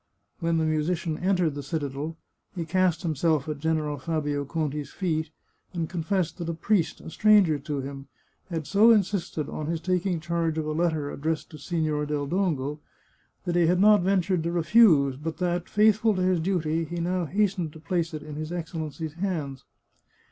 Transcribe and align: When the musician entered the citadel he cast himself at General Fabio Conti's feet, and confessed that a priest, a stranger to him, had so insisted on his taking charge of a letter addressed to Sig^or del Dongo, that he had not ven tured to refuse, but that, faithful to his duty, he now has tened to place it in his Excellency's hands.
When 0.39 0.57
the 0.57 0.65
musician 0.65 1.15
entered 1.19 1.53
the 1.53 1.61
citadel 1.61 2.17
he 2.55 2.65
cast 2.65 3.03
himself 3.03 3.47
at 3.47 3.59
General 3.59 3.99
Fabio 3.99 4.45
Conti's 4.45 4.89
feet, 4.89 5.29
and 5.73 5.87
confessed 5.87 6.39
that 6.39 6.49
a 6.49 6.55
priest, 6.55 7.01
a 7.01 7.11
stranger 7.11 7.59
to 7.59 7.81
him, 7.81 8.07
had 8.49 8.65
so 8.65 8.89
insisted 8.89 9.47
on 9.47 9.67
his 9.67 9.79
taking 9.79 10.19
charge 10.19 10.57
of 10.57 10.65
a 10.65 10.71
letter 10.71 11.11
addressed 11.11 11.51
to 11.51 11.57
Sig^or 11.57 12.07
del 12.07 12.25
Dongo, 12.25 12.79
that 13.45 13.55
he 13.55 13.67
had 13.67 13.79
not 13.79 14.01
ven 14.01 14.21
tured 14.21 14.41
to 14.41 14.51
refuse, 14.51 15.17
but 15.17 15.37
that, 15.37 15.69
faithful 15.69 16.15
to 16.15 16.23
his 16.23 16.39
duty, 16.39 16.83
he 16.83 16.99
now 16.99 17.25
has 17.25 17.53
tened 17.53 17.71
to 17.73 17.79
place 17.79 18.11
it 18.15 18.23
in 18.23 18.37
his 18.37 18.51
Excellency's 18.51 19.13
hands. 19.13 19.65